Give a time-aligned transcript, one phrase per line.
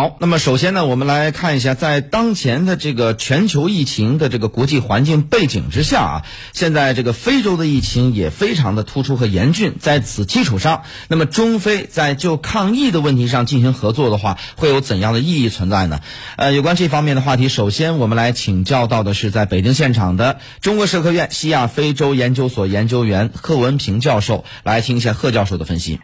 [0.00, 6.22] 好，那么首先呢，我们来看一下，在当前的这个全球疫情的这个国际环境背景之下啊，
[6.54, 9.74] 现在这个非洲的疫情也非常的突出和严峻。
[9.78, 16.00] 在此基础上，那么中非在就抗疫的问题上进行合作的话，会有怎样的意义存在呢？
[16.36, 26.00] 呃，有关这方面的话题，首先我们来请教到的是在北京现场的中国社科院西亚非洲研究所研究员贺文平教授，来听一下贺教授的分析。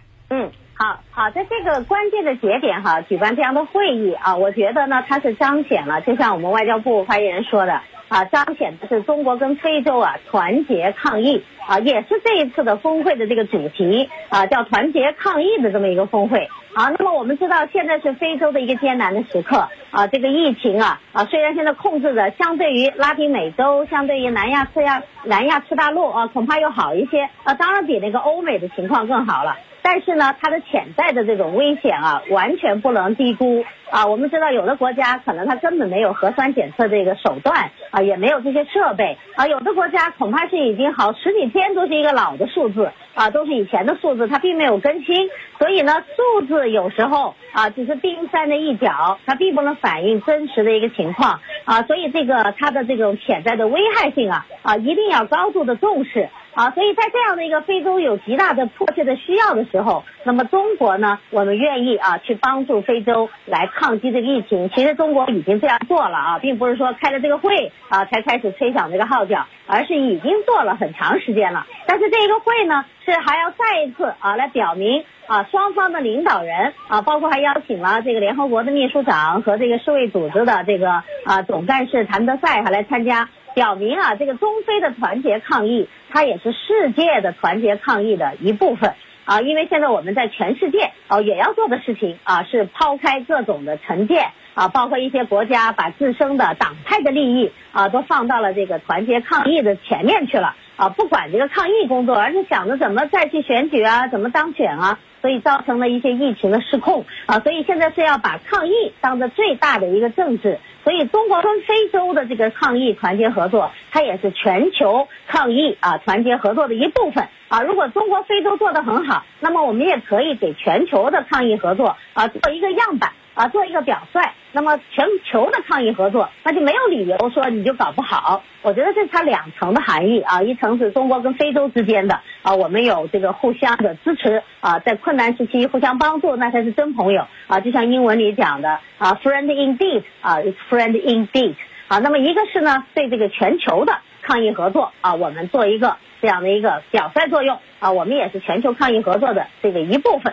[1.31, 16.89] 在这个关键的节点哈，举办这样的会议啊，我觉得呢，它是彰显了，就像我们外交部发言人说的啊，彰显的是中国跟非洲啊团结抗疫啊，也是这一次的峰会的这个主题啊，叫团结抗疫的这么一个峰会啊。
[16.97, 29.57] 那么我们知道，现在是非洲的一个艰难的时刻啊，这个疫情啊啊，虽然现在控制的相对于拉丁美洲、相对于南亚次亚南亚次大陆啊，恐怕又好一些啊，当然比那个欧美的情况更好了。
[29.89, 34.05] 但是呢，它的潜在的这种危险啊，完全不能低估啊。
[34.05, 39.47] 我们知道，有的国家可能它根本没有核酸检测这个手段啊，也没有这些设备啊。
[39.47, 45.31] 有的国家恐怕是已经好十几天都是一个老的数字啊，都是以前的数字，它并没有更新。
[45.57, 51.81] 所以呢，数字有时候啊，只是冰山的一角，它并不能反映真实的一个情况啊。
[51.83, 56.29] 所以这个它的这种潜在的危害性啊啊，一定要高度的重视。
[56.57, 64.71] 啊，所以在这样的一个非洲有极大的迫切的需要的时候，那么中国呢，我们愿意啊去帮助非洲来抗击这个疫情。
[64.71, 71.67] 其实中国已经这样做了啊，并不是说开了这个会啊才开始吹响这个号角，而是已经做了很长时间了。
[71.87, 83.29] 但是这一个会呢，是还要再一次啊来表明啊双方的领导人啊，包括还邀请了这个联合国的秘书长和这个世卫组织的这个啊总干事谭德赛还来参加。
[83.57, 88.93] 表明啊，这个中非的团结抗疫，它也是世界的团结抗疫的一部分
[89.25, 89.41] 啊。
[89.41, 104.99] 因为现在我们在全世界哦，也要做的事情啊，是抛开各种的成见啊，包括一些国家把自身的党派的利益啊，都放到了这个团结抗疫的前面去了啊，不管这个抗疫工作，而是想着怎么再去选举啊，怎么当选啊。
[105.27, 117.61] 所以造成了一些疫情的失控啊，所以现在是要把抗疫当做最大的一个政治，所以中国跟非洲的这个抗疫团结合作，它也是全球抗疫啊团结合作的一部分啊。
[117.61, 123.11] 如果中国非洲做得很好，那么我们也可以给全球的抗疫合作啊做一个样板。
[123.37, 124.21] 啊，做一个表率，
[124.53, 128.43] 那么全球的抗疫合作，那就没有理由说你就搞不好。
[128.63, 137.61] 我觉得这是它两层的含义啊，一层是中国跟非洲之间的啊，我们有这个互相的支持啊，在困难时期互相帮助，那才是真朋友啊。
[137.61, 141.55] 就像英文里讲的啊，friend indeed 啊，is friend indeed
[141.89, 141.99] 啊。
[141.99, 150.33] 那么一个是呢，对这个全球的抗疫合作啊，我们做一个这样的一个表率作用啊，我们也是全球抗疫合作的这个一部分。